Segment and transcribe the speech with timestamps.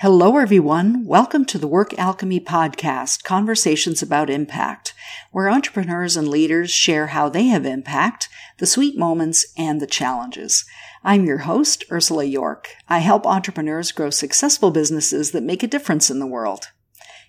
[0.00, 1.06] Hello, everyone.
[1.06, 4.92] Welcome to the Work Alchemy Podcast, Conversations about Impact,
[5.32, 8.28] where entrepreneurs and leaders share how they have impact,
[8.58, 10.66] the sweet moments, and the challenges.
[11.02, 12.74] I'm your host, Ursula York.
[12.90, 16.72] I help entrepreneurs grow successful businesses that make a difference in the world.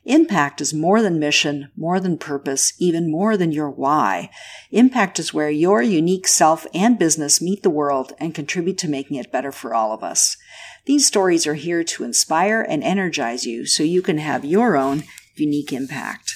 [0.08, 4.30] Impact is more than mission, more than purpose, even more than your why.
[4.72, 9.18] Impact is where your unique self and business meet the world and contribute to making
[9.18, 10.38] it better for all of us.
[10.86, 15.04] These stories are here to inspire and energize you so you can have your own
[15.36, 16.36] unique impact.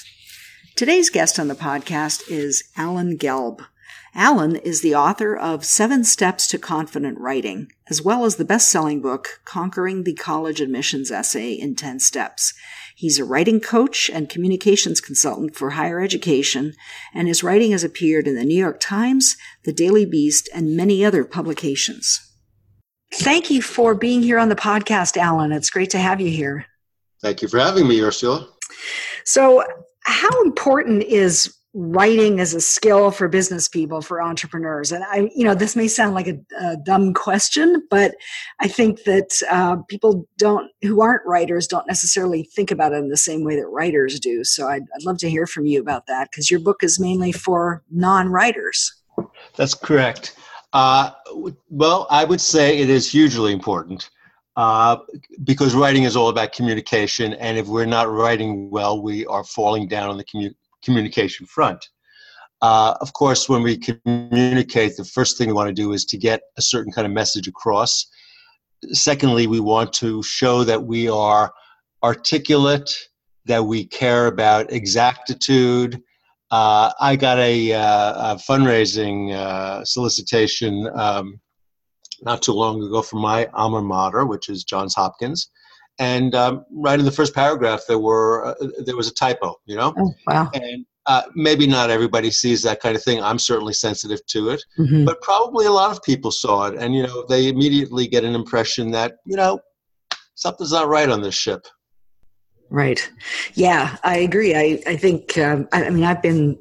[0.75, 3.65] Today's guest on the podcast is Alan Gelb.
[4.13, 8.69] Alan is the author of Seven Steps to Confident Writing, as well as the best
[8.69, 12.53] selling book, Conquering the College Admissions Essay in 10 Steps.
[12.93, 16.73] He's a writing coach and communications consultant for higher education,
[17.13, 21.05] and his writing has appeared in the New York Times, the Daily Beast, and many
[21.05, 22.19] other publications.
[23.13, 25.53] Thank you for being here on the podcast, Alan.
[25.53, 26.65] It's great to have you here.
[27.21, 28.47] Thank you for having me, Ursula.
[29.23, 29.63] So,
[30.03, 34.91] how important is writing as a skill for business people for entrepreneurs.
[34.91, 38.15] And i you know this may sound like a, a dumb question but
[38.59, 43.09] i think that uh, people don't who aren't writers don't necessarily think about it in
[43.09, 44.43] the same way that writers do.
[44.43, 47.31] So i'd, I'd love to hear from you about that because your book is mainly
[47.31, 48.93] for non-writers.
[49.55, 50.35] That's correct.
[50.73, 51.11] Uh,
[51.69, 54.09] well i would say it is hugely important
[54.57, 54.97] uh,
[55.45, 57.33] because writing is all about communication.
[57.35, 61.83] And if we're not writing well we are falling down on the commu- communication front.
[62.61, 66.17] Uh, of course, when we communicate, the first thing we want to do is to
[66.17, 68.05] get a certain kind of message across.
[68.91, 71.51] Secondly, we want to show that we are
[72.03, 72.91] articulate,
[73.45, 76.01] that we care about exactitude.
[76.51, 81.39] Uh, I got a, uh, a fundraising uh, solicitation um,
[82.21, 85.49] not too long ago from my alma mater, which is Johns Hopkins
[86.01, 89.75] and um, right in the first paragraph there were uh, there was a typo you
[89.75, 89.93] know?
[89.97, 90.49] Oh, wow.
[90.53, 93.21] And uh, maybe not everybody sees that kind of thing.
[93.23, 94.63] I'm certainly sensitive to it.
[94.77, 95.05] Mm-hmm.
[95.05, 98.35] but probably a lot of people saw it and you know they immediately get an
[98.35, 99.59] impression that you know
[100.35, 101.65] something's not right on this ship.
[102.69, 103.11] Right.
[103.53, 104.55] Yeah i agree.
[104.55, 106.57] I, I think um, I, I mean i've been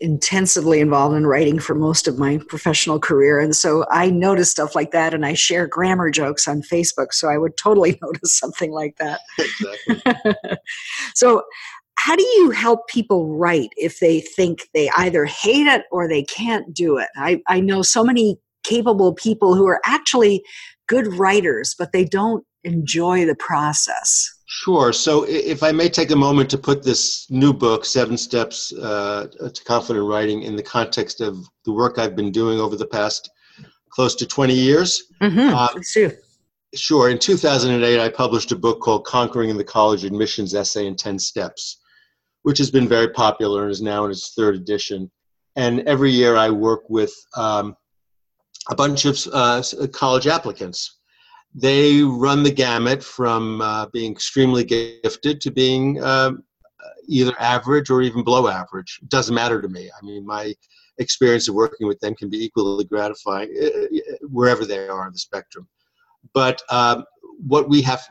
[0.00, 3.40] intensively involved in writing for most of my professional career.
[3.40, 7.12] And so I notice stuff like that and I share grammar jokes on Facebook.
[7.12, 9.20] So I would totally notice something like that.
[9.38, 10.34] Exactly.
[11.14, 11.42] so,
[11.98, 16.22] how do you help people write if they think they either hate it or they
[16.22, 17.08] can't do it?
[17.16, 20.44] I, I know so many capable people who are actually
[20.88, 24.30] good writers, but they don't enjoy the process.
[24.64, 24.90] Sure.
[24.90, 29.26] So, if I may take a moment to put this new book, Seven Steps uh,
[29.52, 33.28] to Confident Writing, in the context of the work I've been doing over the past
[33.90, 35.12] close to 20 years.
[35.20, 35.54] Mm-hmm.
[35.54, 36.12] Um, sure.
[36.74, 37.10] Sure.
[37.10, 41.82] In 2008, I published a book called Conquering the College Admissions Essay in 10 Steps,
[42.42, 45.10] which has been very popular and is now in its third edition.
[45.56, 47.76] And every year I work with um,
[48.70, 49.62] a bunch of uh,
[49.92, 50.95] college applicants
[51.58, 56.44] they run the gamut from uh, being extremely gifted to being um,
[57.08, 59.00] either average or even below average.
[59.02, 59.90] It doesn't matter to me.
[59.90, 60.54] I mean, my
[60.98, 65.12] experience of working with them can be equally gratifying uh, uh, wherever they are on
[65.12, 65.66] the spectrum.
[66.34, 67.04] But um,
[67.46, 68.06] what we have,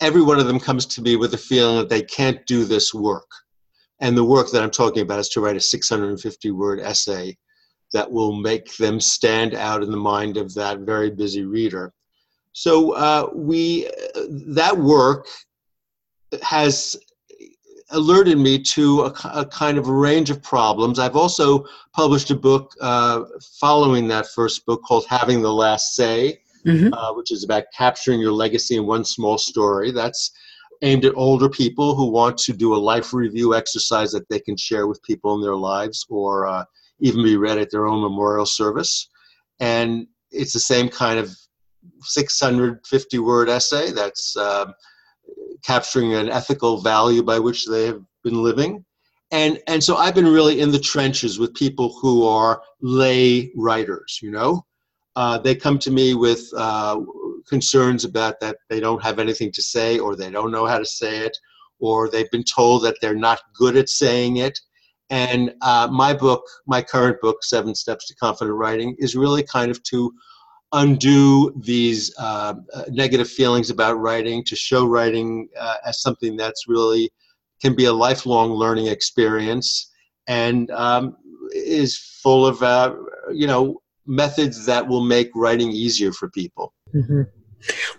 [0.00, 2.94] every one of them comes to me with a feeling that they can't do this
[2.94, 3.28] work.
[4.00, 7.36] And the work that I'm talking about is to write a 650 word essay
[7.92, 11.92] that will make them stand out in the mind of that very busy reader.
[12.52, 13.88] So uh, we
[14.28, 15.26] that work
[16.42, 16.96] has
[17.90, 20.98] alerted me to a, a, kind of a range of problems.
[20.98, 23.22] I've also published a book uh,
[23.58, 26.92] following that first book called Having the Last Say, mm-hmm.
[26.92, 29.90] uh, which is about capturing your legacy in one small story.
[29.90, 30.30] That's
[30.82, 34.56] aimed at older people who want to do a life review exercise that they can
[34.56, 36.64] share with people in their lives or uh,
[37.00, 39.08] even be read at their own memorial service.
[39.58, 41.36] And it's the same kind of
[42.02, 44.74] 650 word essay that's um,
[45.64, 48.84] capturing an ethical value by which they have been living.
[49.32, 54.18] And, and so I've been really in the trenches with people who are lay writers,
[54.22, 54.66] you know.
[55.14, 57.00] Uh, they come to me with uh,
[57.48, 60.86] concerns about that they don't have anything to say or they don't know how to
[60.86, 61.36] say it
[61.80, 64.58] or they've been told that they're not good at saying it.
[65.08, 69.70] And uh, my book, my current book, Seven Steps to Confident Writing, is really kind
[69.70, 70.12] of to
[70.72, 72.54] undo these uh,
[72.88, 77.10] negative feelings about writing, to show writing uh, as something that's really
[77.60, 79.90] can be a lifelong learning experience
[80.26, 81.16] and um,
[81.52, 82.94] is full of uh,
[83.32, 86.72] you know methods that will make writing easier for people.
[86.94, 87.22] Mm-hmm.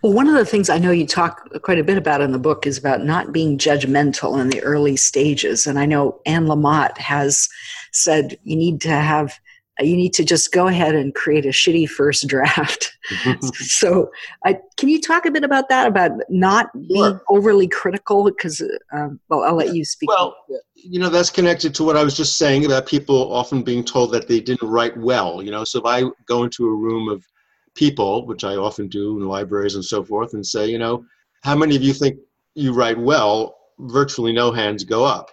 [0.01, 2.39] Well, one of the things I know you talk quite a bit about in the
[2.39, 5.67] book is about not being judgmental in the early stages.
[5.67, 7.47] And I know Anne Lamott has
[7.91, 9.39] said you need to have
[9.79, 12.95] you need to just go ahead and create a shitty first draft.
[13.53, 14.11] so,
[14.45, 15.87] I, can you talk a bit about that?
[15.87, 17.21] About not being sure.
[17.29, 18.25] overly critical?
[18.25, 18.61] Because,
[18.93, 20.09] um, well, I'll let you speak.
[20.09, 20.35] Well,
[20.75, 24.11] you know, that's connected to what I was just saying about people often being told
[24.11, 25.41] that they didn't write well.
[25.41, 27.25] You know, so if I go into a room of
[27.73, 31.05] people, which I often do in libraries and so forth, and say, you know,
[31.43, 32.17] how many of you think
[32.55, 33.57] you write well?
[33.79, 35.31] Virtually no hands go up.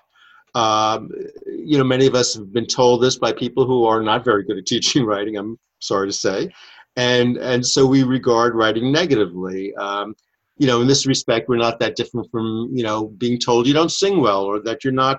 [0.58, 1.10] Um,
[1.46, 4.42] you know, many of us have been told this by people who are not very
[4.42, 5.36] good at teaching writing.
[5.36, 6.50] I'm sorry to say,
[6.96, 9.72] and and so we regard writing negatively.
[9.76, 10.16] Um,
[10.56, 13.72] you know, in this respect, we're not that different from you know being told you
[13.72, 15.18] don't sing well or that you're not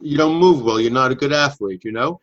[0.00, 1.84] you don't move well, you're not a good athlete.
[1.84, 2.20] You know,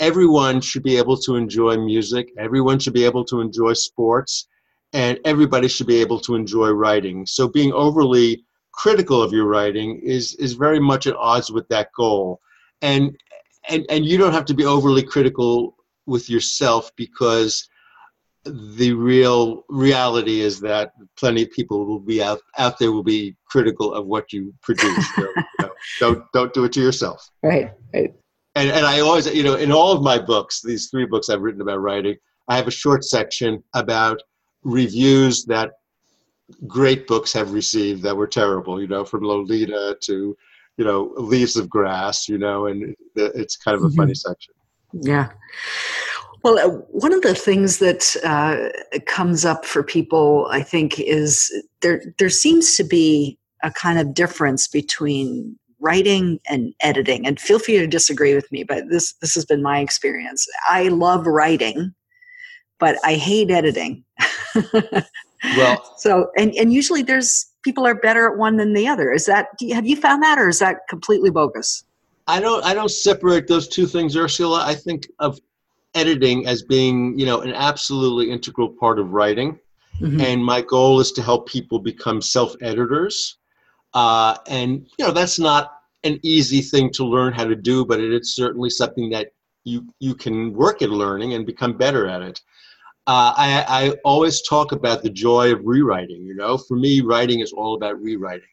[0.00, 2.32] everyone should be able to enjoy music.
[2.36, 4.48] Everyone should be able to enjoy sports,
[4.92, 7.26] and everybody should be able to enjoy writing.
[7.26, 11.90] So being overly critical of your writing is is very much at odds with that
[11.96, 12.40] goal.
[12.82, 13.16] And
[13.68, 15.76] and and you don't have to be overly critical
[16.06, 17.68] with yourself because
[18.44, 23.36] the real reality is that plenty of people will be out out there will be
[23.46, 25.14] critical of what you produce.
[25.14, 25.70] So, you know,
[26.00, 27.28] don't don't do it to yourself.
[27.42, 28.14] Right right.
[28.54, 31.42] And and i always you know in all of my books these three books i've
[31.42, 32.16] written about writing
[32.48, 34.20] i have a short section about
[34.64, 35.72] reviews that
[36.66, 40.36] great books have received that were terrible, you know, from Lolita to,
[40.76, 43.96] you know, Leaves of Grass, you know, and it's kind of a mm-hmm.
[43.96, 44.54] funny section.
[44.92, 45.30] Yeah.
[46.42, 51.52] Well, uh, one of the things that uh, comes up for people, I think, is
[51.82, 52.02] there.
[52.18, 57.26] There seems to be a kind of difference between writing and editing.
[57.26, 60.46] And feel free to disagree with me, but this this has been my experience.
[60.68, 61.92] I love writing,
[62.78, 64.04] but I hate editing.
[65.56, 69.12] well so and and usually there's people are better at one than the other.
[69.12, 71.84] Is that have you found that or is that completely bogus?
[72.26, 74.64] I don't i don't separate those two things ursula.
[74.64, 75.38] I think of
[75.94, 79.58] editing as being you know an absolutely integral part of writing.
[80.00, 80.20] Mm-hmm.
[80.20, 83.38] and my goal is to help people become self-editors.
[83.94, 85.72] Uh, and you know that's not
[86.04, 89.32] an easy thing to learn how to do but it is certainly something that
[89.64, 92.40] you you can work at learning and become better at it
[93.08, 96.26] uh, I, I always talk about the joy of rewriting.
[96.26, 98.50] You know, for me, writing is all about rewriting.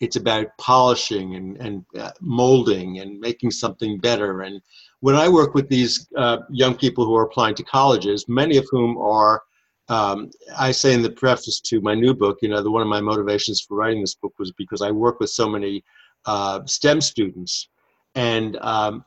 [0.00, 4.42] It's about polishing and, and uh, molding and making something better.
[4.42, 4.60] And
[5.00, 8.66] when I work with these uh, young people who are applying to colleges, many of
[8.70, 9.42] whom are,
[9.88, 12.88] um, I say in the preface to my new book, you know, the, one of
[12.88, 15.82] my motivations for writing this book was because I work with so many
[16.26, 17.68] uh, STEM students,
[18.14, 19.02] and um,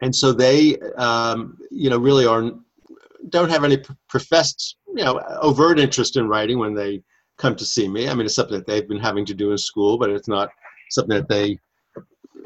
[0.00, 2.52] and so they, um, you know, really are
[3.30, 3.78] don't have any
[4.08, 7.02] professed, you know, overt interest in writing when they
[7.38, 8.08] come to see me.
[8.08, 10.50] I mean, it's something that they've been having to do in school, but it's not
[10.90, 11.58] something that they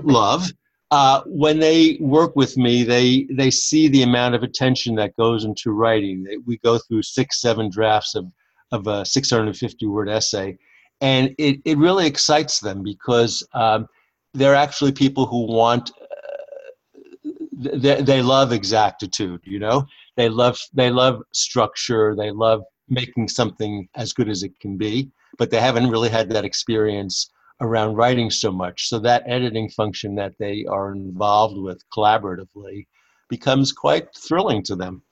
[0.02, 0.52] love.
[0.90, 5.44] Uh, when they work with me, they they see the amount of attention that goes
[5.44, 6.23] into writing.
[6.23, 8.26] They, we go through six, seven drafts of
[8.73, 10.58] of a 650 word essay,
[11.00, 13.87] and it, it really excites them because um,
[14.34, 15.90] they're actually people who want.
[15.99, 22.14] Uh, they, they love exactitude, you know they love they love structure.
[22.16, 26.30] They love making something as good as it can be, but they haven't really had
[26.30, 27.30] that experience
[27.60, 28.88] around writing so much.
[28.88, 32.86] So that editing function that they are involved with collaboratively
[33.28, 35.02] becomes quite thrilling to them.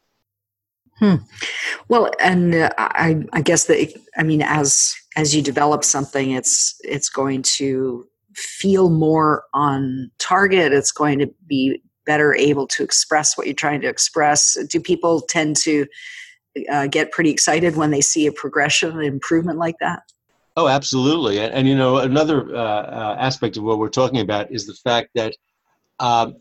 [0.99, 1.17] Hmm.
[1.89, 6.79] Well, and uh, I, I guess that I mean, as as you develop something, it's
[6.85, 10.73] it's going to feel more on target.
[10.73, 14.59] It's going to be better able to express what you're trying to express?
[14.69, 15.87] Do people tend to
[16.69, 20.03] uh, get pretty excited when they see a progression, an improvement like that?
[20.57, 21.39] Oh, absolutely.
[21.39, 24.75] And, and you know, another uh, uh, aspect of what we're talking about is the
[24.75, 25.37] fact that
[26.01, 26.35] um,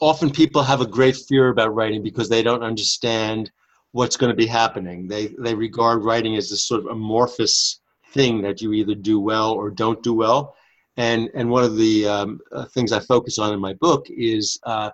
[0.00, 3.50] often people have a great fear about writing because they don't understand
[3.90, 5.08] what's going to be happening.
[5.08, 7.80] They they regard writing as this sort of amorphous
[8.12, 10.54] thing that you either do well or don't do well.
[10.96, 14.58] And and one of the um, uh, things I focus on in my book is
[14.64, 14.90] uh,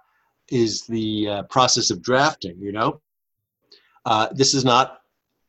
[0.48, 2.56] is the uh, process of drafting.
[2.58, 3.00] You know,
[4.06, 5.00] uh, this is not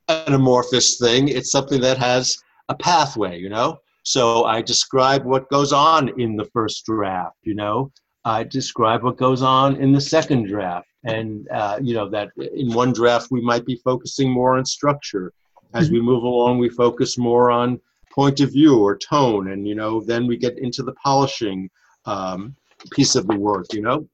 [0.09, 1.29] an amorphous thing.
[1.29, 2.37] It's something that has
[2.69, 3.39] a pathway.
[3.39, 7.37] You know, so I describe what goes on in the first draft.
[7.43, 7.91] You know,
[8.25, 12.73] I describe what goes on in the second draft, and uh, you know that in
[12.73, 15.31] one draft we might be focusing more on structure.
[15.73, 17.79] As we move along, we focus more on
[18.13, 21.69] point of view or tone and you know then we get into the polishing
[22.05, 22.55] um,
[22.91, 24.07] piece of the work you know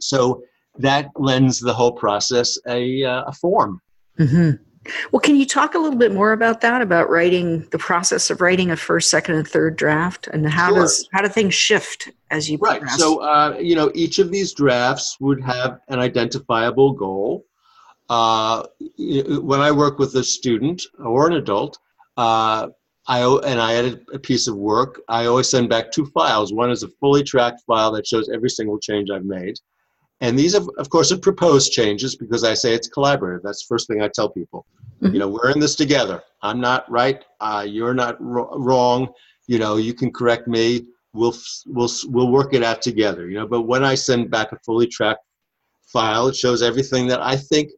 [0.00, 0.42] so
[0.78, 3.80] that lends the whole process a, uh, a form
[4.18, 4.52] mm-hmm.
[5.12, 6.82] Well, can you talk a little bit more about that?
[6.82, 10.80] About writing the process of writing a first, second, and third draft, and how sure.
[10.80, 12.80] does how do things shift as you right?
[12.80, 12.98] Progress?
[12.98, 17.44] So uh, you know, each of these drafts would have an identifiable goal.
[18.08, 18.64] Uh,
[18.98, 21.78] when I work with a student or an adult,
[22.16, 22.68] uh,
[23.08, 25.00] I and I edit a piece of work.
[25.08, 26.52] I always send back two files.
[26.52, 29.56] One is a fully tracked file that shows every single change I've made,
[30.20, 33.40] and these, have, of course, are proposed changes because I say it's collaborative.
[33.42, 34.64] That's the first thing I tell people.
[35.02, 35.14] Mm-hmm.
[35.14, 36.22] You know, we're in this together.
[36.42, 37.24] I'm not right.
[37.40, 39.08] Uh, you're not ro- wrong.
[39.48, 40.86] You know, you can correct me.
[41.12, 41.34] We'll
[41.66, 43.28] we'll we'll work it out together.
[43.28, 45.24] You know, but when I send back a fully tracked
[45.92, 47.72] file, it shows everything that I think,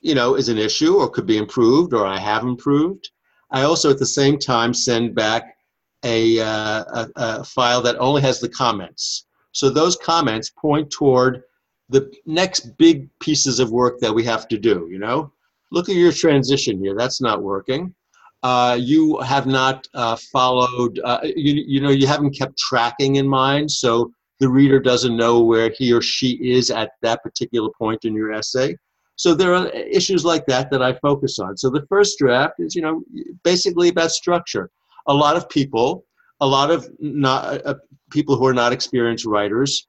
[0.00, 3.10] you know, is an issue or could be improved or I have improved.
[3.50, 5.56] I also, at the same time, send back
[6.04, 9.26] a, uh, a, a file that only has the comments.
[9.52, 11.42] So those comments point toward
[11.88, 15.32] the next big pieces of work that we have to do, you know?
[15.72, 16.94] Look at your transition here.
[16.96, 17.94] That's not working.
[18.42, 23.26] Uh, you have not uh, followed, uh, you, you know, you haven't kept tracking in
[23.26, 28.04] mind, so the reader doesn't know where he or she is at that particular point
[28.04, 28.76] in your essay.
[29.18, 31.56] So there are issues like that that I focus on.
[31.56, 33.02] So the first draft is, you know,
[33.42, 34.70] basically about structure.
[35.08, 36.04] A lot of people,
[36.40, 37.74] a lot of not, uh,
[38.12, 39.88] people who are not experienced writers,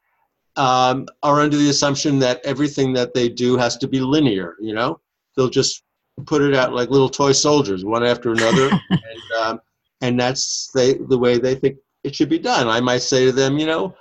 [0.55, 4.55] um, are under the assumption that everything that they do has to be linear.
[4.59, 4.99] You know,
[5.37, 5.83] they'll just
[6.25, 9.61] put it out like little toy soldiers, one after another, and um,
[10.01, 12.67] and that's they the way they think it should be done.
[12.67, 13.93] I might say to them, you know,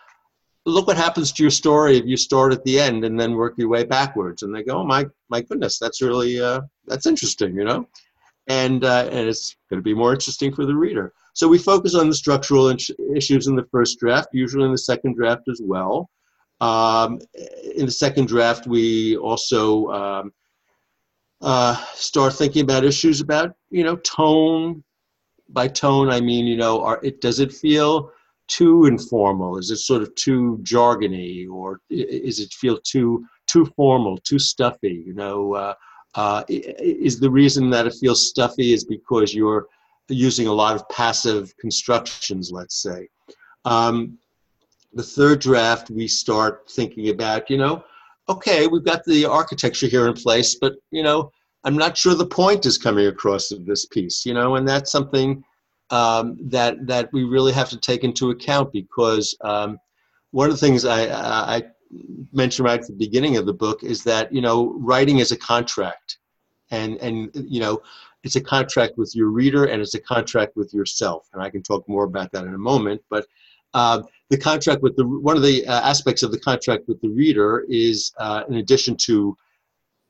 [0.69, 3.55] look what happens to your story if you start at the end and then work
[3.57, 4.43] your way backwards.
[4.43, 7.89] And they go, oh my my goodness, that's really uh, that's interesting, you know,
[8.47, 11.13] and uh, and it's going to be more interesting for the reader.
[11.35, 12.75] So we focus on the structural
[13.15, 16.11] issues in the first draft, usually in the second draft as well.
[16.61, 17.21] Um,
[17.77, 20.33] in the second draft, we also um,
[21.41, 24.83] uh, start thinking about issues about, you know, tone.
[25.51, 28.11] By tone, I mean, you know, are, it, does it feel
[28.49, 29.59] too informal?
[29.59, 35.05] Is it sort of too jargony, or is it feel too too formal, too stuffy?
[35.07, 35.75] You know, uh,
[36.15, 39.67] uh, is the reason that it feels stuffy is because you're
[40.09, 43.09] using a lot of passive constructions, let's say.
[43.65, 44.19] Um,
[44.95, 47.85] the third draft, we start thinking about, you know,
[48.29, 51.31] okay, we've got the architecture here in place, but, you know,
[51.65, 54.91] I'm not sure the point is coming across of this piece, you know, and that's
[54.91, 55.45] something
[55.91, 59.79] um, that that we really have to take into account because um,
[60.31, 61.07] one of the things I,
[61.57, 61.63] I
[62.33, 65.37] mentioned right at the beginning of the book is that you know writing is a
[65.37, 66.19] contract,
[66.71, 67.81] and and you know
[68.25, 71.63] it's a contract with your reader and it's a contract with yourself, and I can
[71.63, 73.27] talk more about that in a moment, but
[73.75, 77.09] uh, the contract with the one of the uh, aspects of the contract with the
[77.09, 79.37] reader is, uh, in addition to,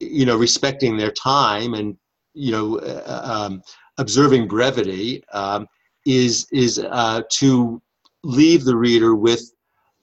[0.00, 1.96] you know, respecting their time and
[2.34, 3.62] you know, uh, um,
[3.98, 5.66] observing brevity, um,
[6.06, 7.80] is is uh, to
[8.22, 9.52] leave the reader with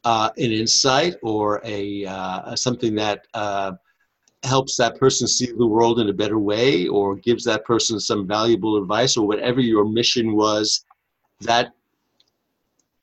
[0.04, 2.06] uh, an insight or a
[2.56, 3.26] something that
[4.44, 8.28] helps that person see the world in a better way or gives that person some
[8.28, 10.86] valuable advice or whatever your mission was
[11.42, 11.74] that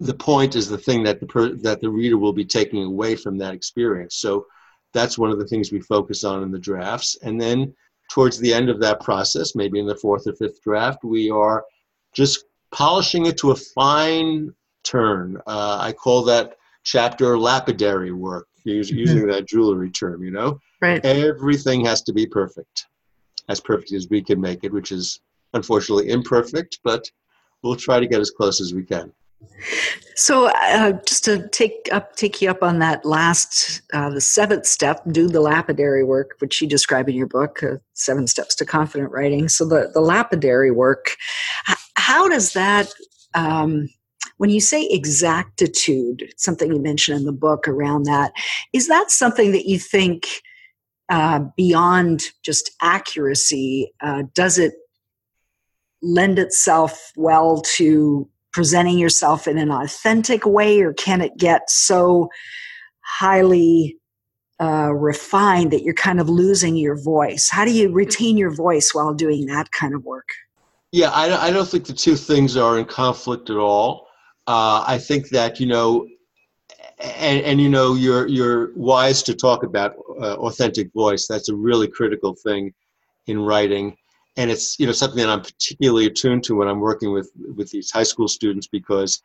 [0.00, 3.14] the point is the thing that the per, that the reader will be taking away
[3.14, 4.16] from that experience.
[4.16, 4.46] So
[4.92, 7.16] that's one of the things we focus on in the drafts.
[7.22, 7.74] And then
[8.12, 11.64] towards the end of that process, maybe in the fourth or fifth draft, we are
[12.12, 14.52] just polishing it to a fine
[14.84, 15.38] turn.
[15.46, 18.94] Uh, I call that chapter lapidary work, mm-hmm.
[18.98, 20.60] using that jewelry term, you know?
[20.82, 21.02] Right.
[21.06, 22.86] Everything has to be perfect,
[23.48, 25.20] as perfect as we can make it, which is
[25.54, 27.10] unfortunately imperfect, but
[27.62, 29.10] we'll try to get as close as we can.
[30.14, 34.66] So, uh, just to take up, take you up on that last, uh, the seventh
[34.66, 38.66] step, do the lapidary work, which you describe in your book, uh, Seven Steps to
[38.66, 39.48] Confident Writing.
[39.48, 41.16] So, the the lapidary work,
[41.96, 42.92] how does that?
[43.34, 43.88] Um,
[44.36, 48.32] when you say exactitude, something you mentioned in the book around that,
[48.72, 50.26] is that something that you think
[51.08, 53.92] uh, beyond just accuracy?
[54.00, 54.74] Uh, does it
[56.02, 62.28] lend itself well to presenting yourself in an authentic way, or can it get so
[63.00, 63.96] highly
[64.60, 67.48] uh, refined that you're kind of losing your voice?
[67.50, 70.28] How do you retain your voice while doing that kind of work?
[70.92, 74.08] Yeah, I, I don't think the two things are in conflict at all.
[74.46, 76.06] Uh, I think that you know,
[76.98, 81.26] and, and you know, you're you're wise to talk about uh, authentic voice.
[81.26, 82.72] That's a really critical thing
[83.26, 83.96] in writing
[84.36, 87.70] and it's you know something that I'm particularly attuned to when I'm working with with
[87.70, 89.22] these high school students because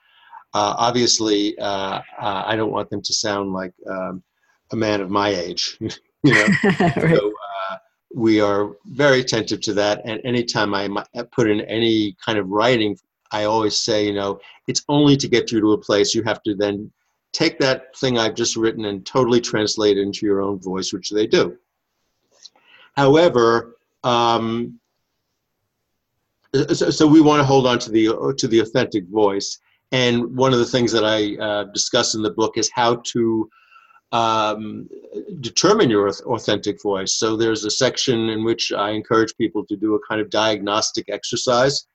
[0.53, 4.23] uh, obviously uh, uh, I don't want them to sound like um,
[4.71, 6.47] a man of my age, you know.
[6.79, 6.93] right.
[6.95, 7.75] So uh,
[8.15, 10.01] we are very attentive to that.
[10.05, 10.89] And anytime I
[11.31, 12.97] put in any kind of writing,
[13.31, 16.41] I always say, you know, it's only to get you to a place you have
[16.43, 16.91] to then
[17.33, 21.09] take that thing I've just written and totally translate it into your own voice, which
[21.09, 21.57] they do.
[22.95, 24.79] However, um,
[26.54, 29.60] so, so, we want to hold on to the to the authentic voice.
[29.92, 33.50] And one of the things that I uh, discuss in the book is how to
[34.12, 34.89] um,
[35.42, 37.16] determine your authentic voice.
[37.16, 41.10] So there's a section in which I encourage people to do a kind of diagnostic
[41.10, 41.88] exercise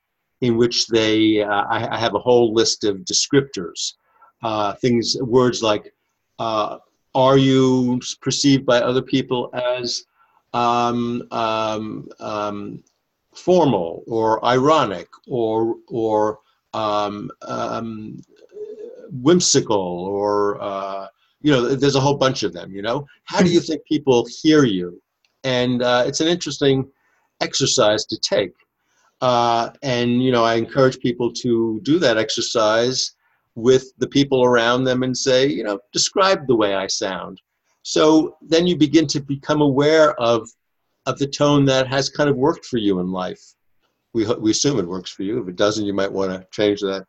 [0.43, 3.95] in which they, uh, I, I, have a whole list of descriptors,
[4.43, 5.95] uh, things, words like,
[6.39, 6.79] uh,
[7.15, 10.05] are you perceived by other people as
[10.53, 12.83] um, um, um,
[13.35, 16.39] formal or ironic or, or
[16.75, 18.23] um, um,
[19.11, 21.07] whimsical or uh,
[21.43, 23.07] you know, there's a whole bunch of them, you know.
[23.25, 25.03] How do you think people hear you?
[25.45, 26.89] And uh, it's an interesting
[27.41, 28.53] exercise to take.
[29.21, 33.13] Uh, and, you know, I encourage people to do that exercise
[33.55, 37.41] with the people around them and say, you know, describe the way I sound.
[37.83, 40.49] So then you begin to become aware of,
[41.07, 43.43] of the tone that has kind of worked for you in life.
[44.15, 45.41] We, we assume it works for you.
[45.43, 47.07] If it doesn't, you might want to change that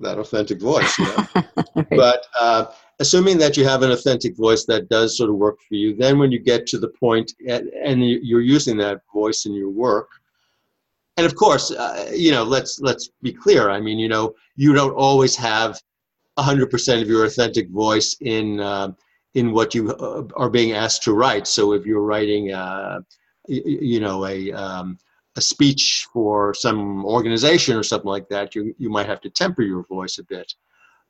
[0.00, 0.98] that authentic voice.
[0.98, 1.26] You know?
[1.76, 1.86] right.
[1.90, 2.66] But uh,
[2.98, 6.18] assuming that you have an authentic voice that does sort of work for you, then
[6.18, 10.08] when you get to the point and, and you're using that voice in your work,
[11.16, 13.70] and of course, uh, you know, let's let's be clear.
[13.70, 15.80] I mean, you know, you don't always have
[16.38, 18.92] 100% of your authentic voice in uh,
[19.34, 21.46] in what you uh, are being asked to write.
[21.46, 23.00] So if you're writing, uh,
[23.46, 24.98] you know, a um,
[25.36, 29.62] a speech for some organization or something like that, you you might have to temper
[29.62, 30.52] your voice a bit.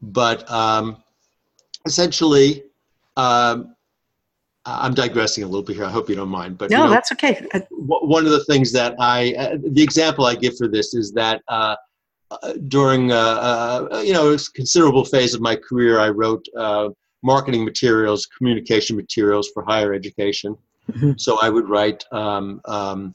[0.00, 1.02] But um,
[1.86, 2.64] essentially,
[3.16, 3.74] um,
[4.66, 5.84] I'm digressing a little bit here.
[5.84, 6.56] I hope you don't mind.
[6.56, 7.46] But no, you know, that's okay.
[7.70, 11.42] one of the things that I, uh, the example I give for this is that
[11.48, 11.76] uh,
[12.30, 16.88] uh during uh, uh, you know a considerable phase of my career, I wrote uh,
[17.24, 20.56] marketing materials, communication materials for higher education.
[20.92, 21.12] Mm-hmm.
[21.16, 23.14] So I would write um, um,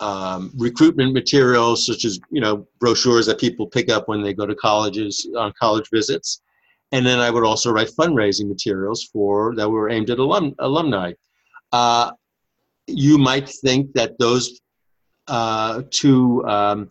[0.00, 4.46] um, recruitment materials, such as you know brochures that people pick up when they go
[4.46, 6.42] to colleges on college visits
[6.92, 11.12] and then I would also write fundraising materials for that were aimed at alum, alumni.
[11.72, 12.12] Uh,
[12.86, 14.60] you might think that those
[15.26, 16.90] uh, two um,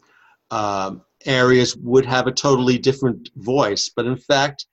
[0.52, 4.67] uh, areas would have a totally different voice, but in fact,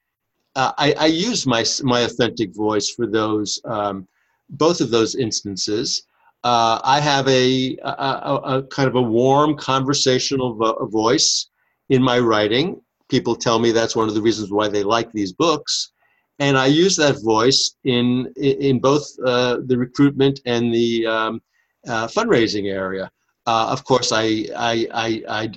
[0.56, 4.06] uh, I, I, use my my authentic voice for those um,
[4.50, 6.06] both of those instances.
[6.44, 11.48] Uh, I have a, a, a, kind of a warm conversational vo- voice
[11.88, 15.32] in my writing, people tell me that's one of the reasons why they like these
[15.32, 15.92] books
[16.38, 21.42] and I use that voice in in both uh, the recruitment and the um,
[21.86, 23.10] uh, fundraising area.
[23.46, 25.52] Uh, of course, I, I, I I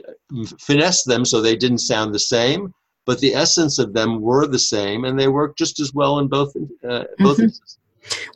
[0.60, 2.74] finesse them so they didn't sound the same,
[3.08, 6.28] but the essence of them were the same, and they work just as well in
[6.28, 6.54] both
[6.88, 7.38] uh, both.
[7.38, 7.48] Mm-hmm.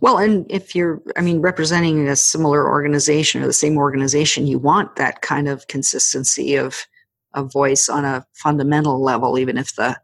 [0.02, 4.60] Well, and if you're, I mean, representing a similar organization or the same organization, you
[4.60, 6.88] want that kind of consistency of
[7.34, 9.98] a voice on a fundamental level, even if the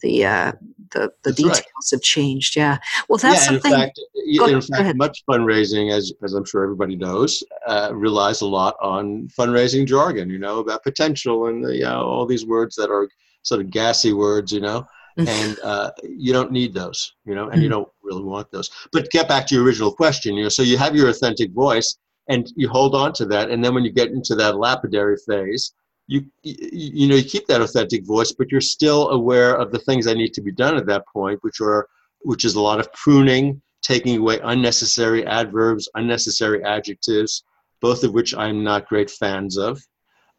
[0.00, 0.52] the uh,
[0.92, 1.90] the, the details right.
[1.92, 2.56] have changed.
[2.56, 2.78] Yeah.
[3.08, 3.72] Well, that's yeah, something.
[3.72, 4.00] In fact,
[4.38, 8.76] go, in fact much fundraising, as as I'm sure everybody knows, uh, relies a lot
[8.82, 10.28] on fundraising jargon.
[10.28, 13.08] You know about potential and you know, all these words that are
[13.44, 14.52] sort of gassy words.
[14.52, 14.86] You know.
[15.16, 15.28] Mm.
[15.28, 17.74] and uh, you don't need those, you know, and you mm.
[17.74, 18.68] don't really want those.
[18.90, 21.98] But get back to your original question, you know, so you have your authentic voice,
[22.28, 25.72] and you hold on to that, and then when you get into that lapidary phase,
[26.06, 30.04] you you know you keep that authentic voice but you're still aware of the things
[30.04, 31.88] that need to be done at that point which are
[32.20, 37.44] which is a lot of pruning taking away unnecessary adverbs unnecessary adjectives
[37.80, 39.80] both of which i'm not great fans of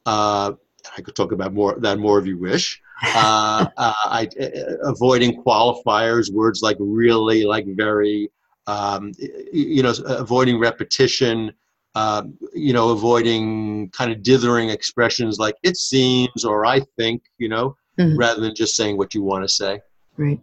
[0.05, 0.51] uh,
[0.95, 5.43] i could talk about more that more if you wish uh, uh, I, uh, avoiding
[5.43, 8.29] qualifiers words like really like very
[8.67, 9.11] um,
[9.51, 11.53] you know avoiding repetition
[11.95, 17.47] um, you know, avoiding kind of dithering expressions like it seems or I think, you
[17.47, 18.17] know, mm-hmm.
[18.17, 19.79] rather than just saying what you want to say.
[20.17, 20.41] Right.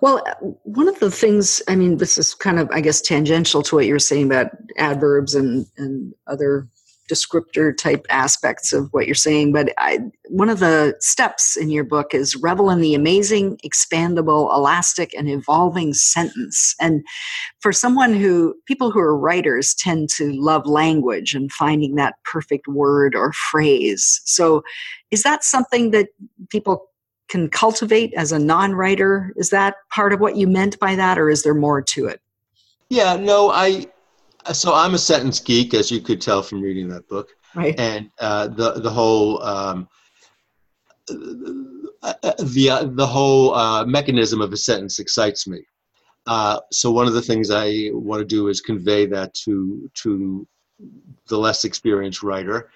[0.00, 0.24] Well,
[0.62, 3.86] one of the things, I mean, this is kind of, I guess, tangential to what
[3.86, 6.68] you were saying about adverbs and, and other
[7.12, 9.98] descriptor type aspects of what you're saying, but I,
[10.28, 15.28] one of the steps in your book is revel in the amazing, expandable, elastic, and
[15.28, 16.74] evolving sentence.
[16.80, 17.04] And
[17.60, 22.66] for someone who, people who are writers tend to love language and finding that perfect
[22.66, 24.22] word or phrase.
[24.24, 24.62] So
[25.10, 26.08] is that something that
[26.48, 26.86] people
[27.28, 29.32] can cultivate as a non writer?
[29.36, 32.20] Is that part of what you meant by that, or is there more to it?
[32.88, 33.86] Yeah, no, I
[34.52, 37.28] So I'm a sentence geek, as you could tell from reading that book.
[37.54, 37.78] Right.
[37.78, 39.88] And uh, the the whole um,
[41.06, 45.60] the uh, the whole uh, mechanism of a sentence excites me.
[46.26, 50.46] Uh, so one of the things I want to do is convey that to to
[51.28, 52.70] the less experienced writer,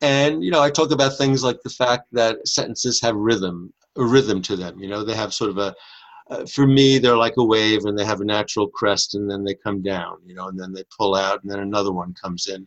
[0.00, 4.04] and you know I talk about things like the fact that sentences have rhythm, a
[4.04, 4.78] rhythm to them.
[4.80, 5.74] You know they have sort of a
[6.30, 9.44] uh, for me, they're like a wave and they have a natural crest and then
[9.44, 12.46] they come down, you know, and then they pull out and then another one comes
[12.46, 12.66] in.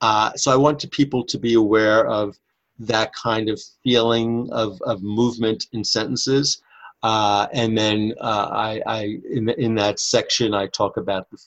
[0.00, 2.38] Uh, so I want to people to be aware of
[2.78, 6.62] that kind of feeling of, of movement in sentences.
[7.02, 11.38] Uh, and then uh, I, I in, in that section, I talk about the,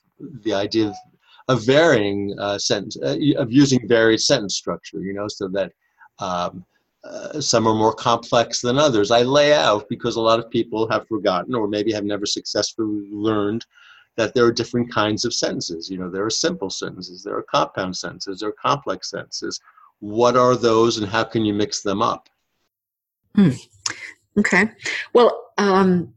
[0.41, 0.95] the idea of,
[1.47, 5.71] of varying uh, sentence, uh, of using varied sentence structure, you know, so that
[6.19, 6.65] um,
[7.03, 9.11] uh, some are more complex than others.
[9.11, 13.09] I lay out because a lot of people have forgotten or maybe have never successfully
[13.11, 13.65] learned
[14.15, 15.89] that there are different kinds of sentences.
[15.89, 19.59] You know, there are simple sentences, there are compound sentences, there are complex sentences.
[19.99, 22.29] What are those and how can you mix them up?
[23.35, 23.49] Hmm.
[24.37, 24.69] Okay.
[25.13, 26.13] Well, um,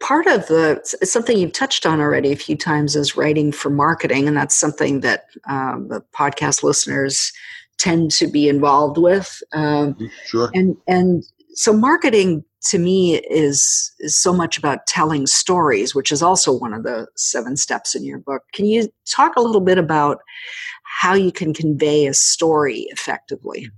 [0.00, 4.28] part of the something you've touched on already a few times is writing for marketing,
[4.28, 7.32] and that's something that um, the podcast listeners
[7.82, 9.42] tend to be involved with.
[9.52, 10.06] Um, mm-hmm.
[10.26, 10.50] sure.
[10.54, 16.22] And and so marketing to me is is so much about telling stories, which is
[16.22, 18.42] also one of the seven steps in your book.
[18.52, 20.18] Can you talk a little bit about
[20.84, 23.68] how you can convey a story effectively?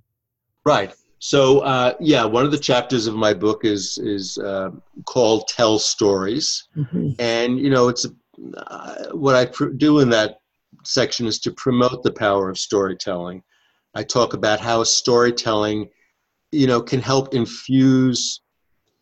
[0.66, 0.94] Right.
[1.18, 4.70] So uh, yeah, one of the chapters of my book is is uh,
[5.06, 7.12] called "Tell Stories," mm-hmm.
[7.18, 8.06] and you know it's
[8.58, 10.40] uh, what I pr- do in that
[10.84, 13.42] section is to promote the power of storytelling
[13.94, 15.88] I talk about how storytelling,
[16.52, 18.40] you know, can help infuse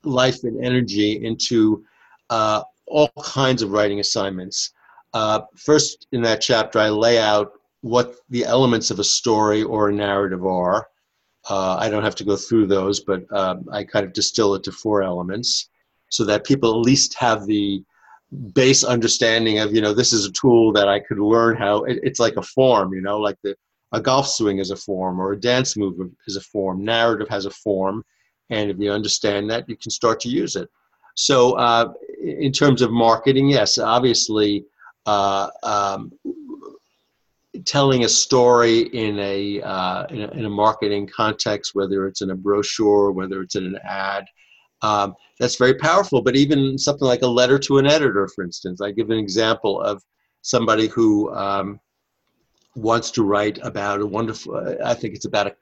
[0.04, 1.84] life and energy into
[2.30, 4.72] uh, all kinds of writing assignments.
[5.14, 9.88] Uh, first, in that chapter, I lay out what the elements of a story or
[9.88, 10.88] a narrative are.
[11.48, 14.62] Uh, I don't have to go through those, but um, I kind of distill it
[14.64, 15.68] to four elements
[16.08, 17.82] so that people at least have the
[18.54, 21.98] base understanding of, you know, this is a tool that I could learn how it,
[22.02, 23.56] it's like a form, you know, like the
[23.92, 25.94] a golf swing is a form or a dance move
[26.26, 28.02] is a form narrative has a form
[28.50, 30.68] and if you understand that you can start to use it.
[31.14, 34.64] So uh, in terms of marketing yes obviously
[35.06, 36.12] uh, um,
[37.66, 42.30] telling a story in a, uh, in a, in a marketing context whether it's in
[42.30, 44.24] a brochure whether it's in an ad
[44.80, 46.22] um, that's very powerful.
[46.22, 49.80] But even something like a letter to an editor for instance i give an example
[49.82, 50.02] of
[50.40, 51.78] somebody who um,
[52.74, 55.54] wants to write about a wonderful, uh, I think it's about a,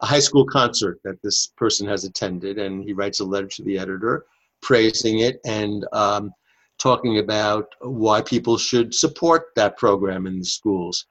[0.00, 3.62] a, high school concert that this person has attended, and he writes a letter to
[3.62, 4.26] the editor
[4.60, 6.32] praising it and um,
[6.78, 11.06] talking about why people should support that program in the schools.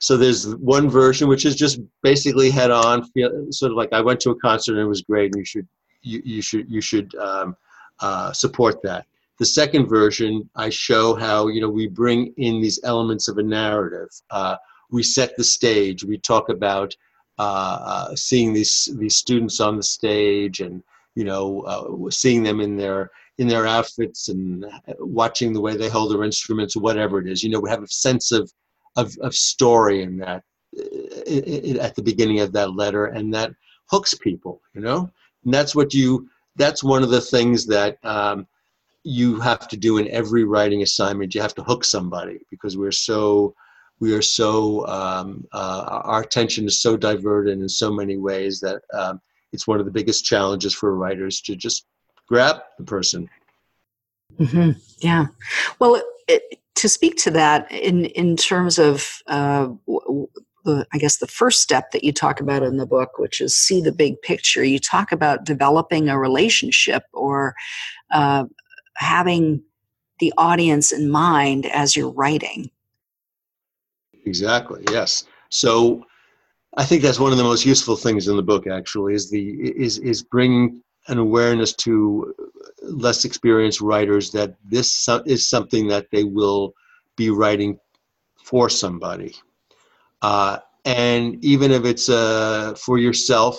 [0.00, 3.04] So there's one version which is just basically head on,
[3.50, 5.68] sort of like I went to a concert and it was great, and you should
[6.02, 7.56] you, you should you should um,
[8.00, 9.06] uh, support that.
[9.38, 13.42] The second version, I show how you know we bring in these elements of a
[13.42, 14.08] narrative.
[14.30, 14.56] Uh,
[14.90, 16.04] we set the stage.
[16.04, 16.94] We talk about
[17.38, 20.82] uh, uh, seeing these these students on the stage, and
[21.14, 24.66] you know, uh, seeing them in their in their outfits and
[24.98, 27.44] watching the way they hold their instruments, or whatever it is.
[27.44, 28.52] You know, we have a sense of
[28.96, 30.42] of, of story in that
[30.76, 33.52] uh, at the beginning of that letter, and that
[33.88, 34.60] hooks people.
[34.74, 35.10] You know,
[35.44, 36.28] and that's what you.
[36.56, 37.98] That's one of the things that.
[38.04, 38.46] Um,
[39.08, 41.34] you have to do in every writing assignment.
[41.34, 43.54] You have to hook somebody because we're so
[44.00, 48.82] we are so um, uh, our attention is so diverted in so many ways that
[48.92, 49.20] um,
[49.52, 51.86] it's one of the biggest challenges for writers to just
[52.28, 53.28] grab the person.
[54.38, 54.72] Mm-hmm.
[54.98, 55.26] Yeah.
[55.78, 59.68] Well, it, to speak to that in in terms of uh,
[60.66, 63.80] I guess the first step that you talk about in the book, which is see
[63.80, 64.62] the big picture.
[64.62, 67.54] You talk about developing a relationship or
[68.10, 68.44] uh,
[68.98, 69.62] having
[70.18, 72.70] the audience in mind as you're writing.
[74.24, 74.82] Exactly.
[74.90, 75.24] Yes.
[75.50, 76.04] So
[76.76, 78.66] I think that's one of the most useful things in the book.
[78.66, 82.34] Actually, is the is is bring an awareness to
[82.82, 86.74] less experienced writers that this is something that they will
[87.16, 87.78] be writing
[88.44, 89.34] for somebody,
[90.22, 93.58] uh, and even if it's uh, for yourself,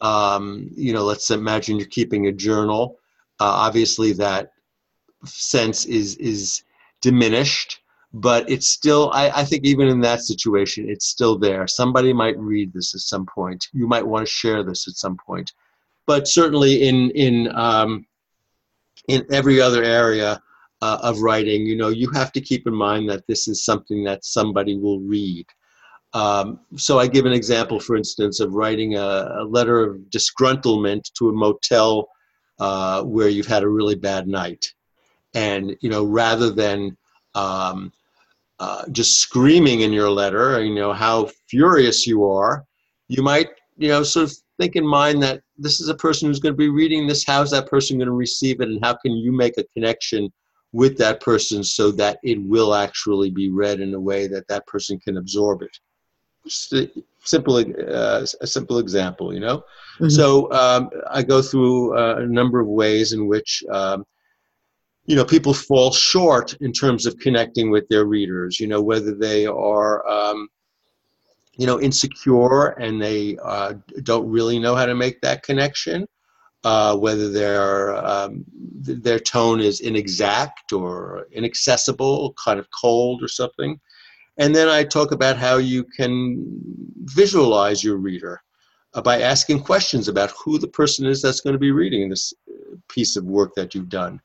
[0.00, 2.98] um, you know, let's imagine you're keeping a journal.
[3.40, 4.51] Uh, obviously, that
[5.24, 6.62] sense is is
[7.00, 7.80] diminished,
[8.12, 9.10] but it's still.
[9.12, 11.66] I, I think even in that situation, it's still there.
[11.66, 13.68] Somebody might read this at some point.
[13.72, 15.52] You might want to share this at some point,
[16.06, 18.06] but certainly in in um,
[19.08, 20.40] in every other area,
[20.82, 24.02] uh, of writing, you know, you have to keep in mind that this is something
[24.02, 25.46] that somebody will read.
[26.12, 31.10] Um, so I give an example, for instance, of writing a, a letter of disgruntlement
[31.14, 32.08] to a motel
[32.58, 34.66] uh, where you've had a really bad night,
[35.34, 36.96] and you know, rather than
[37.34, 37.92] um,
[38.58, 42.64] uh, just screaming in your letter, you know how furious you are,
[43.08, 46.40] you might, you know, sort of think in mind that this is a person who's
[46.40, 47.24] going to be reading this.
[47.24, 50.32] How's that person going to receive it, and how can you make a connection
[50.72, 54.66] with that person so that it will actually be read in a way that that
[54.66, 55.76] person can absorb it?
[56.44, 56.90] Just a
[57.24, 59.58] simple, uh, a simple example, you know.
[59.98, 60.08] Mm-hmm.
[60.08, 63.64] So um, I go through uh, a number of ways in which.
[63.70, 64.04] Um,
[65.06, 68.60] you know, people fall short in terms of connecting with their readers.
[68.60, 70.48] You know, whether they are um,
[71.56, 76.06] you know insecure and they uh, don't really know how to make that connection
[76.64, 83.78] uh, whether their um, their tone is inexact or inaccessible kind of cold or something
[84.38, 86.42] and then i talk about how you can
[87.04, 88.42] visualize your reader
[88.94, 92.32] uh, by asking questions about who the person is that's going to be reading this
[92.48, 94.20] uh, piece of work that you've done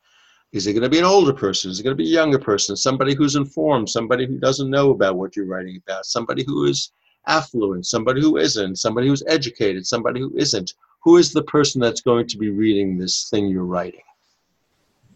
[0.58, 1.72] is it going to be an older person?
[1.72, 2.76] Is it going to be a younger person?
[2.76, 3.90] Somebody who's informed?
[3.90, 6.06] Somebody who doesn't know about what you're writing about?
[6.06, 6.92] Somebody who is
[7.28, 10.74] affluent, somebody who isn't, somebody who's educated, somebody who isn't.
[11.02, 14.02] Who is the person that's going to be reading this thing you're writing?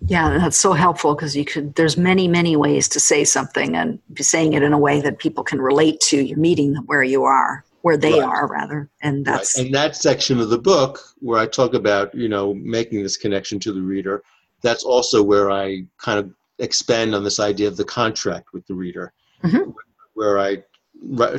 [0.06, 1.76] Yeah, that's so helpful because you could.
[1.76, 5.20] There's many, many ways to say something, and be saying it in a way that
[5.20, 6.22] people can relate to.
[6.22, 8.24] You're meeting them where you are, where they right.
[8.24, 9.58] are, rather, and that's.
[9.58, 9.66] Right.
[9.66, 13.60] And that section of the book where I talk about, you know, making this connection
[13.60, 14.24] to the reader.
[14.62, 18.76] That's also where I kind of expand on this idea of the contract with the
[18.76, 19.72] reader, mm-hmm.
[20.14, 20.64] where I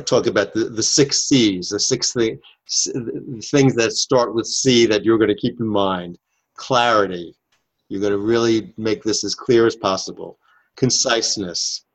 [0.01, 2.39] talk about the, the six C's, the six thing,
[3.41, 6.19] things that start with C that you're going to keep in mind.
[6.55, 7.35] Clarity.
[7.89, 10.39] You're going to really make this as clear as possible.
[10.75, 11.85] Conciseness.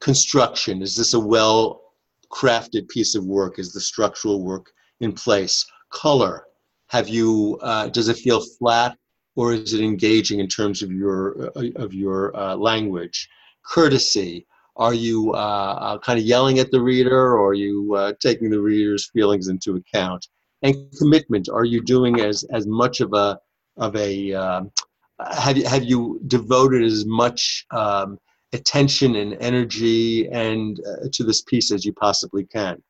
[0.00, 0.82] Construction.
[0.82, 1.82] Is this a well
[2.30, 3.58] crafted piece of work?
[3.58, 5.64] Is the structural work in place?
[5.90, 6.44] Color.
[6.88, 8.96] Have you, uh, does it feel flat
[9.36, 13.28] or is it engaging in terms of your, uh, of your uh, language?
[13.64, 14.46] Courtesy.
[14.76, 18.50] Are you uh, uh, kind of yelling at the reader or are you uh, taking
[18.50, 20.26] the reader's feelings into account?
[20.62, 21.48] And commitment.
[21.48, 23.38] Are you doing as as much of a
[23.76, 24.70] of a um,
[25.30, 28.18] have you have you devoted as much um,
[28.52, 32.82] attention and energy and uh, to this piece as you possibly can?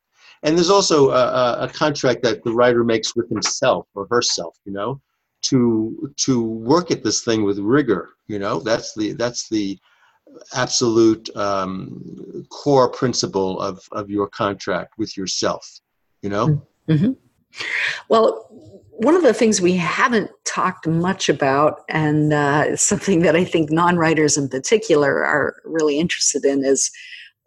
[0.43, 4.73] And there's also a, a contract that the writer makes with himself or herself you
[4.73, 5.01] know
[5.49, 9.79] to to work at this thing with rigor you know that's the that's the
[10.55, 15.81] absolute um, core principle of, of your contract with yourself,
[16.23, 16.63] you know?
[16.89, 17.13] Mm-hmm.
[18.09, 18.47] Well,
[18.91, 23.71] one of the things we haven't talked much about, and uh, something that I think
[23.71, 26.91] non writers in particular are really interested in, is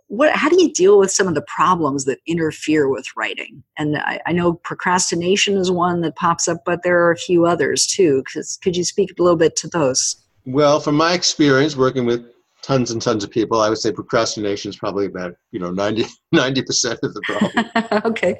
[0.09, 3.63] what, how do you deal with some of the problems that interfere with writing?
[3.77, 7.45] And I, I know procrastination is one that pops up, but there are a few
[7.45, 8.23] others too.
[8.61, 10.17] Could you speak a little bit to those?
[10.45, 12.25] Well, from my experience working with
[12.61, 13.61] tons and tons of people.
[13.61, 16.05] I would say procrastination is probably about you know 90
[16.63, 18.01] percent of the problem.
[18.05, 18.35] okay.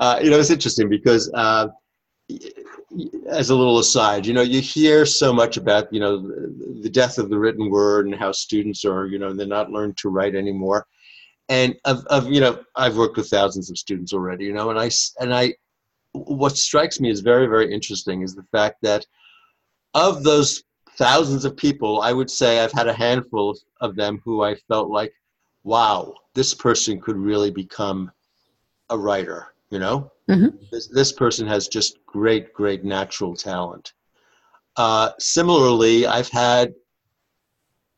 [0.00, 1.68] Uh, you know, it's interesting because uh,
[3.28, 7.18] as a little aside, you know, you hear so much about you know the death
[7.18, 10.34] of the written word and how students are you know they're not learned to write
[10.34, 10.86] anymore.
[11.48, 14.44] And of, of you know, I've worked with thousands of students already.
[14.44, 15.54] You know, and I and I,
[16.12, 19.06] what strikes me as very very interesting is the fact that
[19.94, 20.62] of those
[20.96, 24.90] thousands of people, I would say I've had a handful of them who I felt
[24.90, 25.12] like,
[25.64, 28.10] wow, this person could really become
[28.90, 30.11] a writer, you know?
[30.30, 30.56] Mm-hmm.
[30.70, 33.92] This, this person has just great, great natural talent.
[34.76, 36.72] Uh, similarly, I've had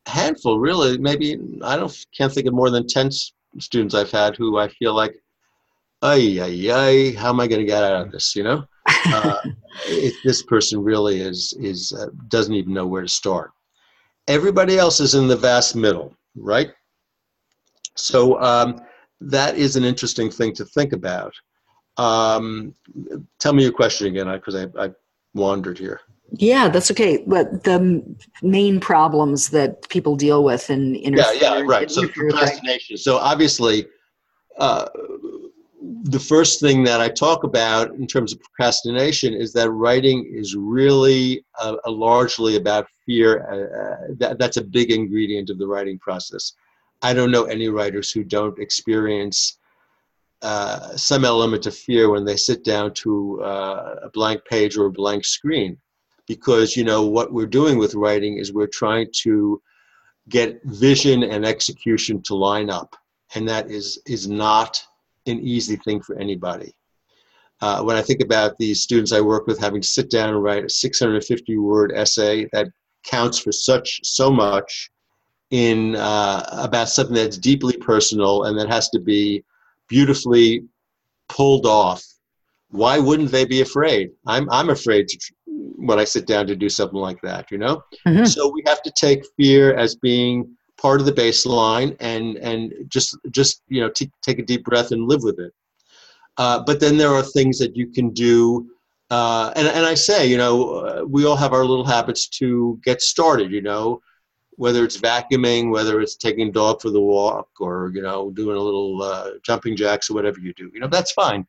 [0.07, 3.09] a handful, really, maybe, I don't can't think of more than 10
[3.59, 5.15] students I've had who I feel like,
[6.01, 8.65] ay, ay, ay, how am I going to get out of this, you know?
[9.07, 9.37] Uh,
[9.87, 13.51] if this person really is is uh, doesn't even know where to start.
[14.27, 16.71] Everybody else is in the vast middle, right?
[17.95, 18.81] So um,
[19.21, 21.33] that is an interesting thing to think about.
[21.97, 22.75] Um,
[23.39, 24.89] tell me your question again, because I, I, I
[25.33, 26.01] wandered here.
[26.31, 27.23] Yeah, that's okay.
[27.25, 28.03] But the
[28.41, 31.89] main problems that people deal with in yeah, yeah, right.
[31.89, 32.97] So procrastination.
[32.97, 33.85] So obviously,
[34.57, 34.87] uh,
[36.03, 40.55] the first thing that I talk about in terms of procrastination is that writing is
[40.55, 43.45] really uh, largely about fear.
[43.51, 46.53] Uh, that, that's a big ingredient of the writing process.
[47.01, 49.59] I don't know any writers who don't experience
[50.41, 54.85] uh, some element of fear when they sit down to uh, a blank page or
[54.85, 55.77] a blank screen.
[56.27, 59.61] because you know what we're doing with writing is we're trying to
[60.29, 62.95] get vision and execution to line up
[63.35, 64.83] and that is is not
[65.27, 66.73] an easy thing for anybody
[67.61, 70.43] uh, when i think about the students i work with having to sit down and
[70.43, 72.67] write a 650 word essay that
[73.03, 74.89] counts for such so much
[75.51, 79.43] in uh, about something that's deeply personal and that has to be
[79.87, 80.63] beautifully
[81.29, 82.03] pulled off
[82.69, 85.17] why wouldn't they be afraid i'm i'm afraid to
[85.77, 87.83] when I sit down to do something like that, you know?
[88.07, 88.25] Mm-hmm.
[88.25, 93.17] So we have to take fear as being part of the baseline and and just
[93.31, 95.53] just you know t- take a deep breath and live with it.
[96.37, 98.69] Uh, but then there are things that you can do,
[99.09, 102.79] uh, and and I say you know uh, we all have our little habits to
[102.83, 103.51] get started.
[103.51, 104.01] You know,
[104.57, 108.61] whether it's vacuuming, whether it's taking dog for the walk, or you know doing a
[108.61, 110.69] little uh, jumping jacks or whatever you do.
[110.73, 111.45] You know that's fine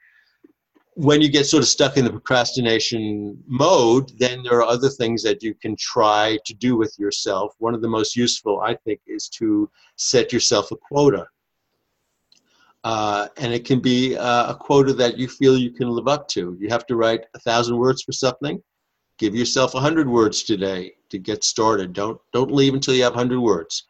[0.97, 5.23] when you get sort of stuck in the procrastination mode, then there are other things
[5.23, 7.55] that you can try to do with yourself.
[7.59, 11.27] One of the most useful, I think, is to set yourself a quota.
[12.83, 16.29] Uh, and it can be uh, a quota that you feel you can live up
[16.29, 16.57] to.
[16.59, 18.63] You have to write a thousand words for something.
[19.19, 21.93] Give yourself a hundred words today to get started.
[21.93, 23.85] Don't don't leave until you have hundred words.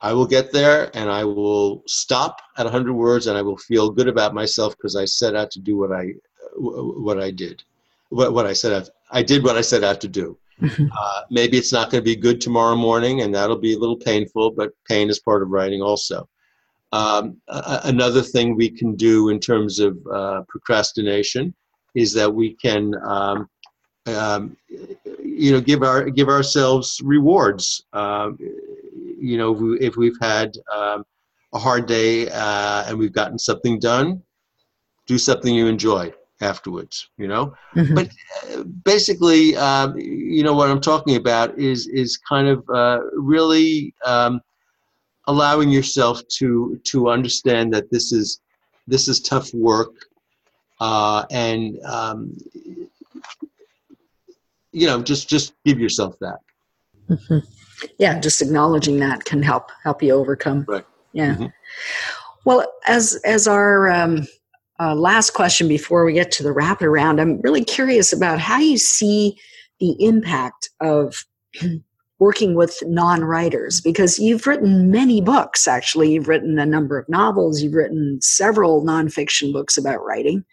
[0.00, 3.90] I will get there and I will stop at 100 words and I will feel
[3.90, 6.12] good about myself because I set out to do what I
[6.58, 7.62] what I did,
[8.10, 10.38] what, what I said out, I did what I set out to do.
[10.68, 13.96] Uh, maybe it's not going to be good tomorrow morning, and that'll be a little
[13.96, 16.26] painful, but pain is part of writing also.
[16.92, 21.54] Um, a- another thing we can do in terms of uh, procrastination
[21.94, 23.50] is that we can, um,
[24.06, 24.56] um,
[25.22, 27.84] you know, give our give ourselves rewards.
[27.92, 28.38] Um,
[29.18, 31.04] you know, if we've had um,
[31.52, 34.22] a hard day uh, and we've gotten something done,
[35.06, 37.94] do something you enjoy afterwards you know mm-hmm.
[37.94, 38.10] but
[38.84, 44.40] basically um, you know what i'm talking about is is kind of uh, really um,
[45.28, 48.40] allowing yourself to to understand that this is
[48.86, 49.94] this is tough work
[50.80, 52.36] uh, and um,
[54.76, 56.38] you know just just give yourself that
[57.08, 57.38] mm-hmm.
[57.98, 61.46] yeah just acknowledging that can help help you overcome right yeah mm-hmm.
[62.44, 64.26] well as as our um,
[64.78, 67.18] uh, last question before we get to the rapid round.
[67.18, 69.38] I'm really curious about how you see
[69.80, 71.24] the impact of
[72.18, 76.12] working with non writers because you've written many books, actually.
[76.12, 80.44] You've written a number of novels, you've written several nonfiction books about writing.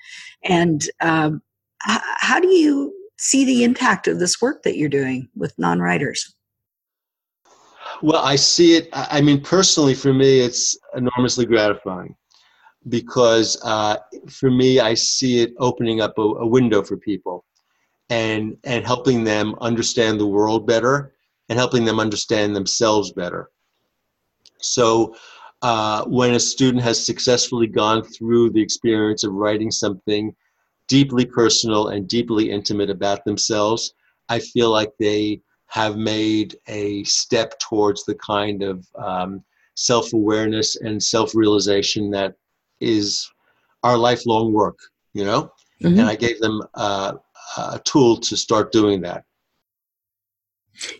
[0.44, 1.42] And um,
[1.80, 6.36] how do you see the impact of this work that you're doing with non writers?
[8.02, 8.90] Well, I see it.
[8.92, 12.16] I mean, personally, for me, it's enormously gratifying
[12.90, 17.46] because uh, for me, I see it opening up a, a, window for people
[18.10, 21.14] and, and helping them understand the world better
[21.48, 23.52] and helping them understand themselves better.
[24.60, 25.16] So,
[25.62, 30.36] uh, when a student has successfully gone through the experience of writing something
[30.88, 33.93] deeply personal and deeply intimate about themselves,
[34.30, 39.43] I feel like they have made a step towards the kind of um,
[39.76, 42.36] self awareness and self realization that
[42.80, 43.30] is
[43.84, 44.78] our lifelong work,
[45.13, 45.52] you know?
[45.82, 46.00] Mm-hmm.
[46.00, 47.13] And I gave them uh,
[47.58, 49.24] a tool to start doing that.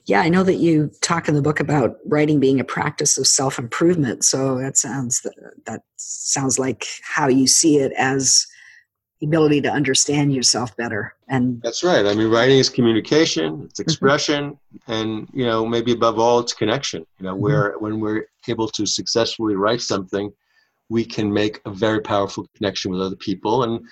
[0.06, 3.28] Yeah, I know that you talk in the book about writing being a practice of
[3.28, 4.24] self improvement.
[4.24, 5.26] So that sounds
[5.66, 8.46] that sounds like how you see it as
[9.24, 11.16] ability to understand yourself better.
[11.30, 12.06] And that's right.
[12.06, 13.84] I mean, writing is communication, it's mm-hmm.
[13.84, 14.92] expression, mm-hmm.
[14.92, 17.06] and you know maybe above all, it's connection.
[17.20, 17.44] You know, mm-hmm.
[17.44, 20.32] where when we're able to successfully write something,
[20.90, 23.86] we can make a very powerful connection with other people and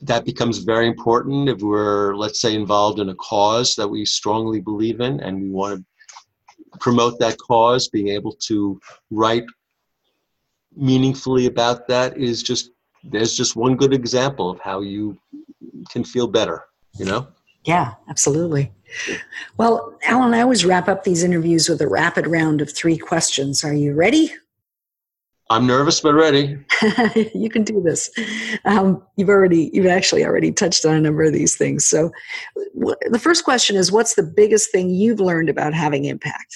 [0.00, 4.60] that becomes very important if we're let's say involved in a cause that we strongly
[4.60, 9.44] believe in and we want to promote that cause being able to write
[10.76, 12.70] meaningfully about that is just
[13.10, 15.18] there's just one good example of how you
[15.90, 16.64] can feel better
[16.98, 17.26] you know
[17.64, 18.72] yeah absolutely
[19.56, 23.64] well alan i always wrap up these interviews with a rapid round of three questions
[23.64, 24.32] are you ready
[25.50, 26.58] I'm nervous but ready.
[27.34, 28.10] you can do this.
[28.66, 31.86] Um, you've already, you've actually already touched on a number of these things.
[31.86, 32.10] So,
[32.78, 36.54] w- the first question is, what's the biggest thing you've learned about having impact?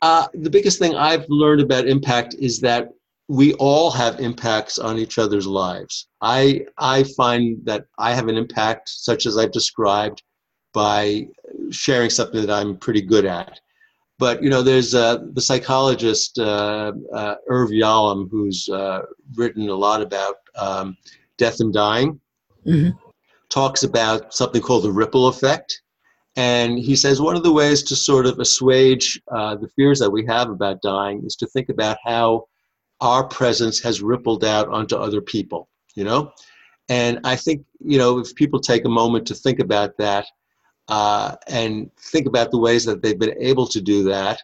[0.00, 2.92] Uh, the biggest thing I've learned about impact is that
[3.28, 6.08] we all have impacts on each other's lives.
[6.22, 10.22] I I find that I have an impact, such as I've described,
[10.72, 11.28] by
[11.70, 13.60] sharing something that I'm pretty good at.
[14.18, 19.02] But you know, there's uh, the psychologist uh, uh, Irv Yalom who's uh,
[19.36, 20.96] written a lot about um,
[21.36, 22.20] death and dying.
[22.66, 22.90] Mm-hmm.
[23.48, 25.80] talks about something called the ripple effect.
[26.36, 30.10] And he says one of the ways to sort of assuage uh, the fears that
[30.10, 32.44] we have about dying is to think about how
[33.00, 36.32] our presence has rippled out onto other people, you know?
[36.88, 40.26] And I think, you know, if people take a moment to think about that
[40.88, 44.42] uh, and think about the ways that they've been able to do that,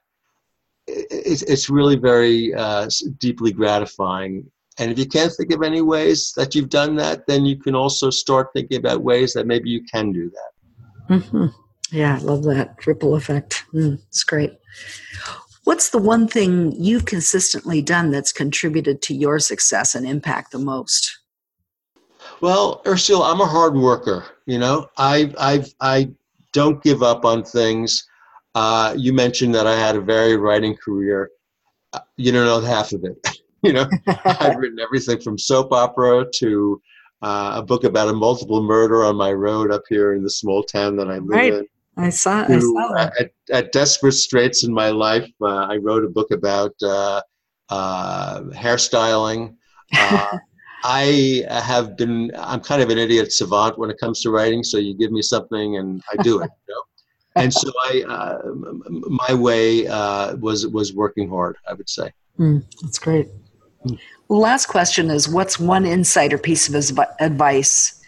[0.86, 2.88] it's, it's really very uh,
[3.18, 4.50] deeply gratifying.
[4.78, 7.74] And if you can't think of any ways that you've done that, then you can
[7.74, 11.14] also start thinking about ways that maybe you can do that.
[11.14, 11.46] Mm-hmm.
[11.92, 13.64] Yeah, I love that ripple effect.
[13.72, 14.52] Mm, it's great.
[15.64, 20.58] What's the one thing you've consistently done that's contributed to your success and impact the
[20.58, 21.18] most?
[22.40, 24.24] Well, Ursula, I'm a hard worker.
[24.46, 26.10] You know, I I I
[26.52, 28.06] don't give up on things.
[28.54, 31.30] Uh, you mentioned that I had a very writing career.
[31.92, 33.16] Uh, you don't know half of it.
[33.62, 33.88] you know,
[34.24, 36.80] I've written everything from soap opera to
[37.22, 40.62] uh, a book about a multiple murder on my road up here in the small
[40.62, 41.52] town that I live right.
[41.54, 41.66] in.
[41.97, 43.12] I saw, I saw that.
[43.20, 47.20] At, at, desperate straits in my life, uh, I wrote a book about uh,
[47.68, 49.57] uh, hairstyling.
[49.97, 50.38] Uh,
[50.82, 54.76] I have been, I'm kind of an idiot savant when it comes to writing, so
[54.76, 56.51] you give me something and I do it.
[56.68, 56.82] You know?
[57.36, 58.38] and so I, uh,
[58.90, 61.57] my way uh, was was working hard.
[61.68, 62.12] I would say.
[62.38, 63.28] Mm, that's great.
[64.28, 68.01] Well, last question is: What's one insider piece of advice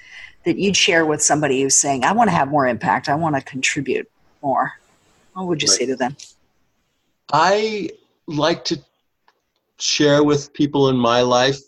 [0.46, 3.10] that you'd share with somebody who's saying, "I want to have more impact.
[3.10, 4.10] I want to contribute
[4.42, 4.72] more"?
[5.34, 5.78] What would you right.
[5.78, 6.16] say to them?
[7.32, 7.90] I
[8.26, 8.80] like to
[9.78, 11.60] share with people in my life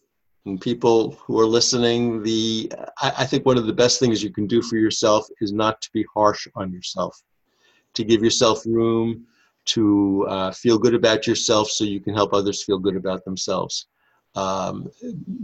[0.46, 2.72] and people who are listening the
[3.02, 5.82] I, I, think one of the best things you can do for yourself is not
[5.82, 7.20] to be harsh on yourself
[7.94, 9.26] to give yourself room
[9.66, 13.86] to uh, feel good about yourself so you can help others feel good about themselves.
[14.34, 14.88] Um,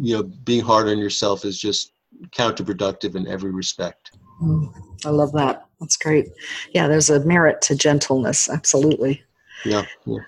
[0.00, 1.92] you know, being hard on yourself is just
[2.30, 4.12] counterproductive in every respect.
[4.42, 4.72] Mm,
[5.04, 5.66] I love that.
[5.80, 6.28] That's great.
[6.72, 8.48] Yeah, there's a merit to gentleness.
[8.48, 9.22] Absolutely.
[9.64, 9.84] Yeah.
[10.06, 10.18] yeah.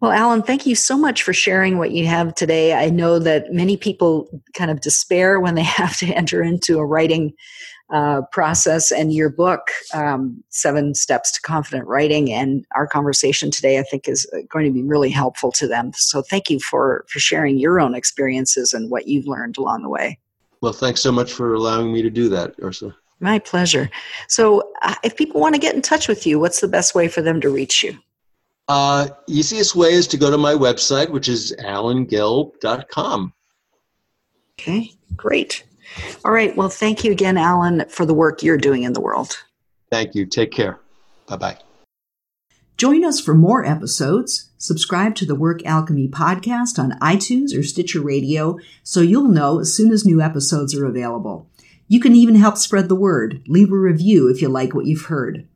[0.00, 2.72] Well, Alan, thank you so much for sharing what you have today.
[2.74, 6.86] I know that many people kind of despair when they have to enter into a
[6.86, 7.34] writing
[7.90, 13.78] uh, process and your book, um, Seven Steps to Confident Writing, and our conversation today,
[13.78, 15.92] I think, is uh, going to be really helpful to them.
[15.94, 19.88] So thank you for, for sharing your own experiences and what you've learned along the
[19.88, 20.18] way.
[20.60, 22.94] Well, thanks so much for allowing me to do that, Ursula.
[23.20, 23.90] My pleasure.
[24.28, 27.08] So, uh, if people want to get in touch with you, what's the best way
[27.08, 27.98] for them to reach you?
[28.68, 33.32] Uh, easiest way is to go to my website, which is alangelb.com.
[34.60, 35.64] Okay, great.
[36.24, 36.54] All right.
[36.56, 39.42] Well, thank you again, Alan, for the work you're doing in the world.
[39.90, 40.26] Thank you.
[40.26, 40.78] Take care.
[41.26, 41.58] Bye bye.
[42.78, 44.50] Join us for more episodes.
[44.56, 49.74] Subscribe to the Work Alchemy podcast on iTunes or Stitcher Radio so you'll know as
[49.74, 51.50] soon as new episodes are available.
[51.88, 53.42] You can even help spread the word.
[53.48, 55.46] Leave a review if you like what you've heard.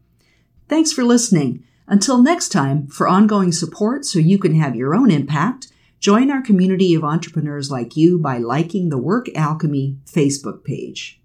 [0.68, 1.62] Thanks for listening.
[1.86, 6.42] Until next time, for ongoing support so you can have your own impact, Join our
[6.42, 11.21] community of entrepreneurs like you by liking the Work Alchemy Facebook page.